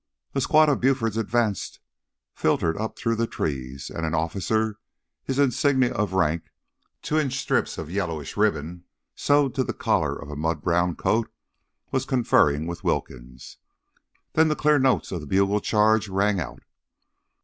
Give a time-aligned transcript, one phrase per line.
[0.33, 1.77] A squad of Buford's advance
[2.33, 4.79] filtered up through the trees, and an officer,
[5.23, 6.45] his insignia of rank
[7.03, 8.83] two inch strips of yellowish ribbon
[9.13, 11.31] sewed to the collar of a mud brown coat,
[11.91, 13.59] was conferring with Wilkins.
[14.33, 16.63] Then the clear notes of the bugle charge rang out.